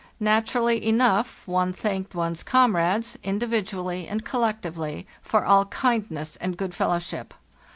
[0.19, 7.35] Naturally enough, one thanked one's comrades, individually and collectively, for all kindness and good fellowship.